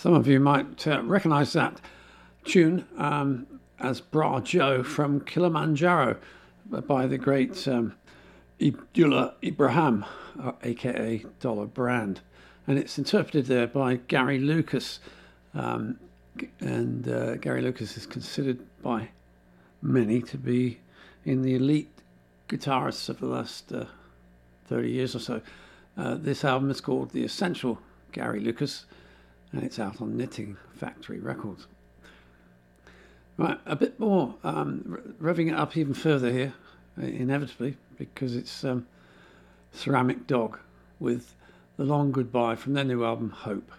Some 0.03 0.15
of 0.15 0.27
you 0.27 0.41
might 0.41 0.85
uh, 0.85 1.01
recognize 1.03 1.53
that 1.53 1.79
tune 2.43 2.85
um, 2.97 3.47
as 3.79 4.01
Bra 4.01 4.41
Joe 4.41 4.83
from 4.83 5.21
Kilimanjaro 5.21 6.17
by 6.65 7.07
the 7.07 7.17
great 7.17 7.65
um, 7.69 7.95
Abdullah 8.61 9.35
Ibrahim, 9.41 10.03
uh, 10.37 10.51
aka 10.61 11.23
Dollar 11.39 11.67
Brand. 11.67 12.19
And 12.67 12.77
it's 12.77 12.97
interpreted 12.97 13.45
there 13.45 13.65
by 13.65 13.95
Gary 14.09 14.39
Lucas. 14.39 14.99
Um, 15.53 16.01
and 16.59 17.07
uh, 17.07 17.35
Gary 17.37 17.61
Lucas 17.61 17.95
is 17.95 18.05
considered 18.05 18.59
by 18.81 19.07
many 19.81 20.21
to 20.23 20.37
be 20.37 20.79
in 21.23 21.43
the 21.43 21.55
elite 21.55 22.01
guitarists 22.49 23.07
of 23.07 23.21
the 23.21 23.27
last 23.27 23.71
uh, 23.71 23.85
30 24.67 24.91
years 24.91 25.15
or 25.15 25.19
so. 25.19 25.41
Uh, 25.95 26.15
this 26.15 26.43
album 26.43 26.69
is 26.69 26.81
called 26.81 27.11
The 27.11 27.23
Essential 27.23 27.79
Gary 28.11 28.41
Lucas, 28.41 28.83
and 29.53 29.63
it's 29.63 29.79
out 29.79 30.01
on 30.01 30.17
Knitting 30.17 30.57
Factory 30.75 31.19
Records. 31.19 31.67
Right, 33.37 33.59
a 33.65 33.75
bit 33.75 33.99
more, 33.99 34.35
um, 34.43 35.15
revving 35.21 35.49
it 35.49 35.55
up 35.55 35.77
even 35.77 35.93
further 35.93 36.31
here, 36.31 36.53
inevitably, 36.97 37.77
because 37.97 38.35
it's 38.35 38.63
um, 38.63 38.85
Ceramic 39.71 40.27
Dog 40.27 40.59
with 40.99 41.35
The 41.77 41.83
Long 41.83 42.11
Goodbye 42.11 42.55
from 42.55 42.73
their 42.73 42.83
new 42.83 43.03
album 43.05 43.29
Hope. 43.29 43.71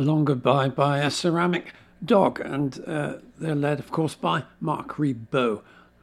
Long 0.00 0.24
goodbye 0.24 0.70
by 0.70 1.00
a 1.00 1.10
ceramic 1.10 1.74
dog, 2.02 2.40
and 2.40 2.82
uh, 2.86 3.16
they're 3.38 3.54
led, 3.54 3.78
of 3.78 3.90
course, 3.90 4.14
by 4.14 4.44
Marc 4.58 4.94
Ribot, 4.94 5.60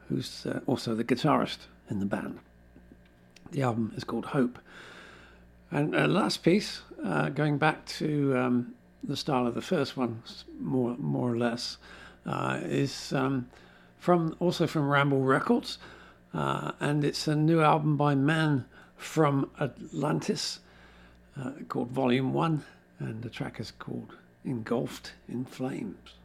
who's 0.08 0.46
uh, 0.46 0.60
also 0.68 0.94
the 0.94 1.04
guitarist 1.04 1.66
in 1.90 2.00
the 2.00 2.06
band. 2.06 2.38
The 3.50 3.64
album 3.64 3.94
is 3.98 4.04
called 4.04 4.28
Hope. 4.28 4.60
And 5.72 5.96
uh, 5.96 6.06
last 6.06 6.44
piece, 6.44 6.82
uh, 7.04 7.30
going 7.30 7.58
back 7.58 7.88
to 7.98 8.38
um, 8.38 8.76
the 9.04 9.18
style 9.18 9.48
of 9.48 9.56
the 9.56 9.64
first 9.64 9.98
one, 9.98 10.22
more 10.60 10.96
more 11.00 11.32
or 11.34 11.38
less, 11.40 11.78
uh, 12.28 12.60
is 12.62 13.12
um, 13.14 13.50
from 13.98 14.36
also 14.40 14.68
from 14.68 14.88
Ramble 14.88 15.22
Records, 15.22 15.80
uh, 16.36 16.74
and 16.80 17.04
it's 17.04 17.28
a 17.28 17.36
new 17.36 17.62
album 17.62 17.98
by 17.98 18.14
Man 18.14 18.66
from 18.96 19.50
Atlantis 19.60 20.60
called 21.68 21.90
Volume 21.90 22.34
One, 22.34 22.64
and 23.00 23.22
the 23.22 23.30
track 23.30 23.60
is 23.60 23.72
called 23.72 24.16
Engulfed 24.46 25.14
in 25.30 25.46
Flames. 25.46 26.16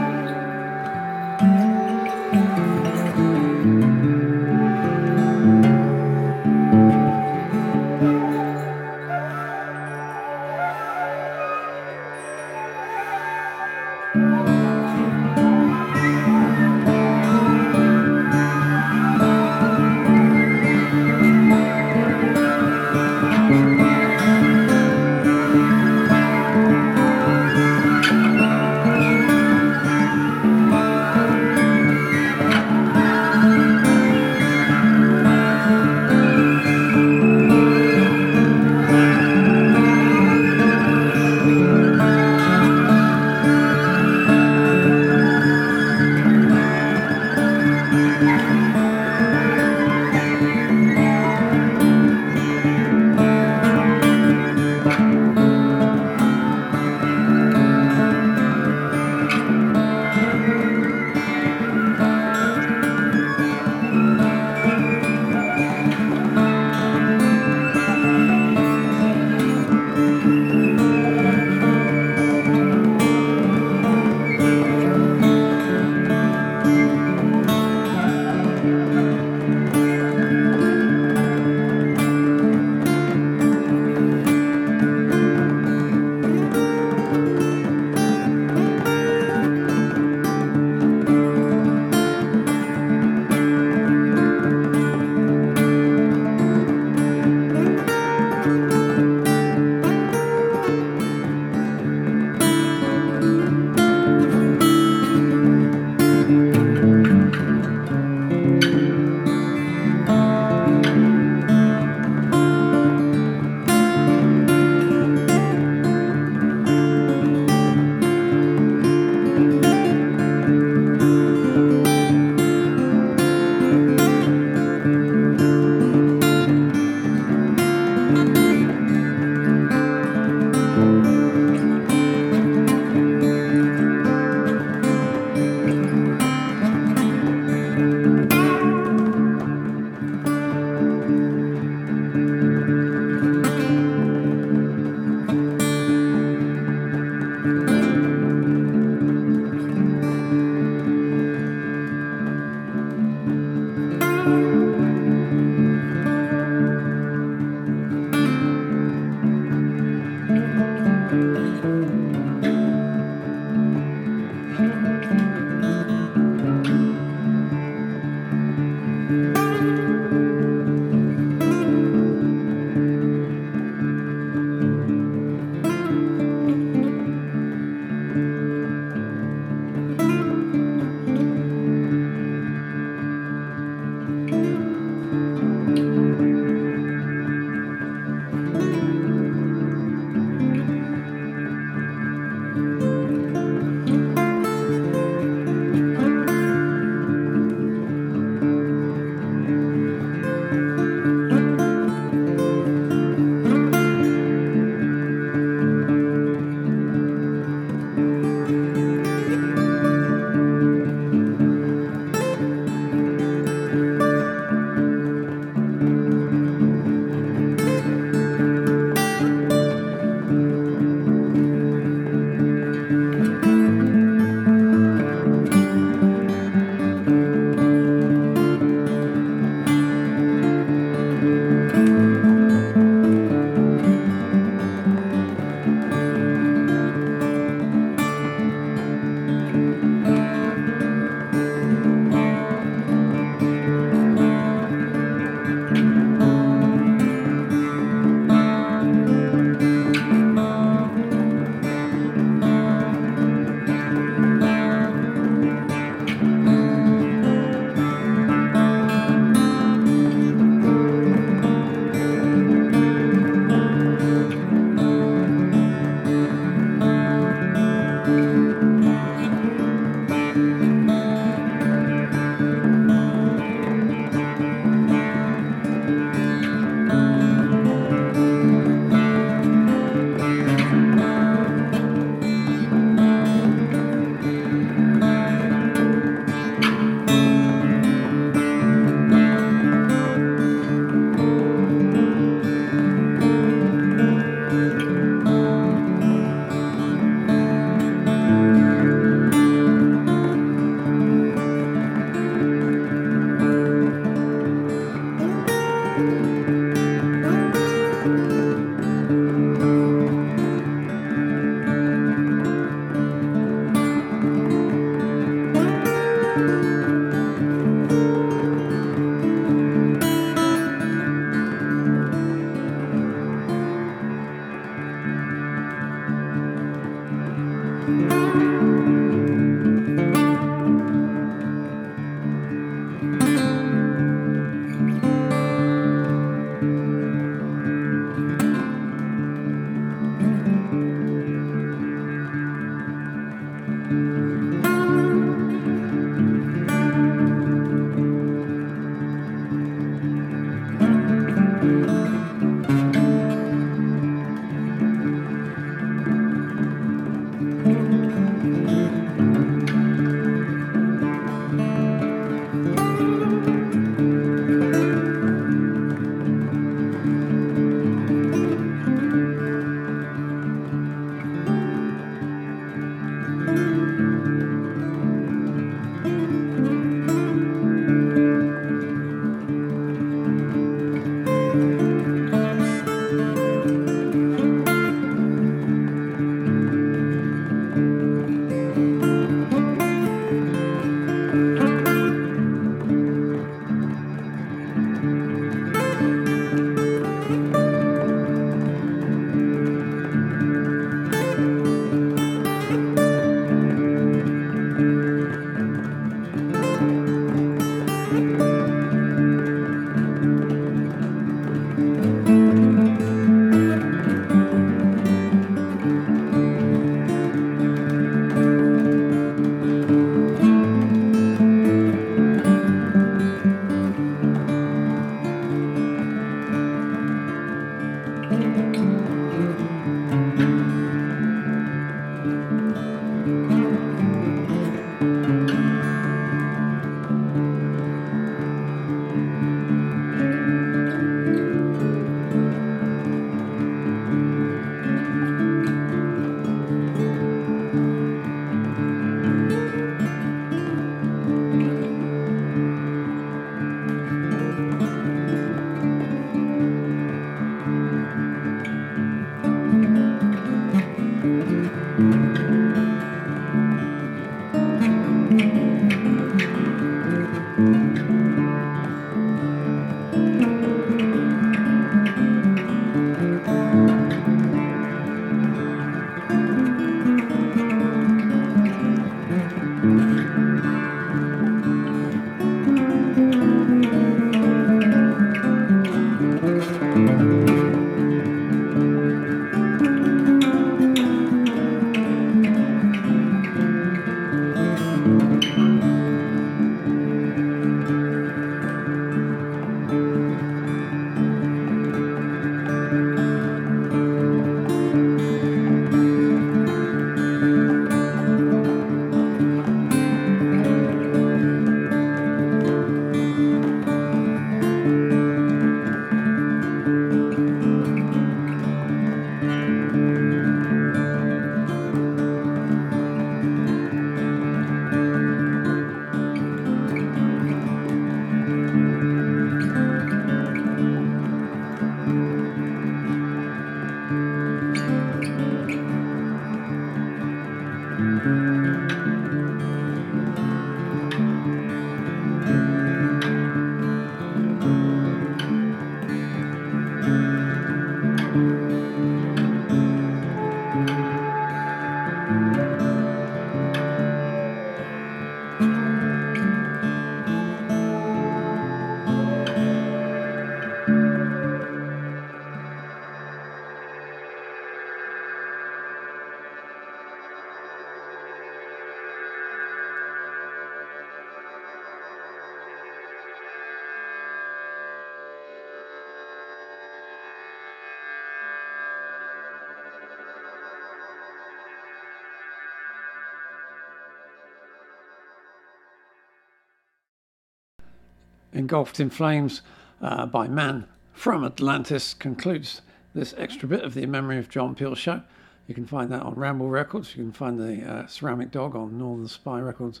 Engulfed 588.66 588.98
in 588.98 589.10
Flames 589.10 589.62
uh, 590.02 590.26
by 590.26 590.48
Man 590.48 590.88
from 591.12 591.44
Atlantis 591.44 592.14
concludes 592.14 592.82
this 593.14 593.32
extra 593.38 593.68
bit 593.68 593.84
of 593.84 593.94
the 593.94 594.06
Memory 594.06 594.38
of 594.38 594.48
John 594.48 594.74
Peel 594.74 594.96
show. 594.96 595.22
You 595.68 595.74
can 595.76 595.86
find 595.86 596.10
that 596.10 596.22
on 596.22 596.34
Ramble 596.34 596.68
Records. 596.68 597.14
You 597.14 597.22
can 597.22 597.30
find 597.30 597.60
the 597.60 597.88
uh, 597.88 598.06
Ceramic 598.08 598.50
Dog 598.50 598.74
on 598.74 598.98
Northern 598.98 599.28
Spy 599.28 599.60
Records. 599.60 600.00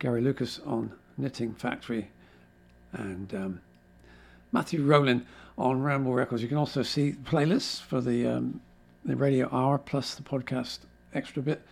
Gary 0.00 0.20
Lucas 0.20 0.60
on 0.66 0.92
Knitting 1.16 1.54
Factory. 1.54 2.10
And 2.92 3.34
um, 3.34 3.60
Matthew 4.52 4.84
Rowland 4.84 5.24
on 5.56 5.80
Ramble 5.80 6.12
Records. 6.12 6.42
You 6.42 6.48
can 6.48 6.58
also 6.58 6.82
see 6.82 7.12
playlists 7.12 7.80
for 7.80 8.02
the 8.02 8.26
um, 8.26 8.60
the 9.02 9.16
radio 9.16 9.48
hour 9.50 9.78
plus 9.78 10.14
the 10.14 10.22
podcast 10.22 10.80
extra 11.14 11.42
bit 11.42 11.62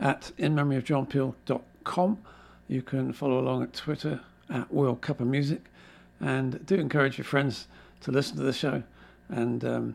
at 0.00 0.32
inmemoryofjohnpeel.com. 0.36 2.18
You 2.66 2.82
can 2.82 3.12
follow 3.12 3.38
along 3.38 3.62
at 3.62 3.72
Twitter 3.72 4.22
at 4.50 4.72
World 4.72 5.00
Cup 5.00 5.20
of 5.20 5.26
Music 5.26 5.62
and 6.20 6.64
do 6.66 6.74
encourage 6.74 7.18
your 7.18 7.24
friends 7.24 7.68
to 8.00 8.10
listen 8.10 8.36
to 8.36 8.42
the 8.42 8.52
show. 8.52 8.82
And 9.28 9.64
um, 9.64 9.94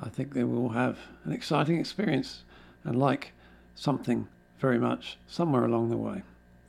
I 0.00 0.08
think 0.08 0.34
they 0.34 0.44
will 0.44 0.70
have 0.70 0.98
an 1.24 1.32
exciting 1.32 1.78
experience 1.78 2.44
and 2.84 2.98
like 2.98 3.32
something 3.74 4.28
very 4.58 4.78
much 4.78 5.18
somewhere 5.26 5.64
along 5.64 5.90
the 5.90 5.96
way. 5.96 6.22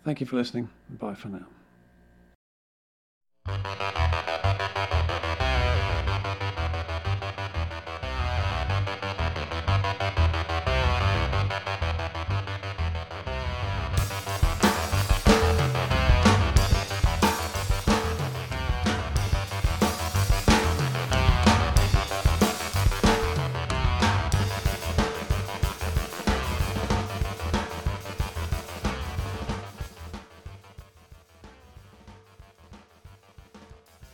Thank 0.04 0.20
you 0.20 0.26
for 0.26 0.36
listening. 0.36 0.70
Bye 0.90 1.16
for 1.16 1.30
now. 1.30 1.46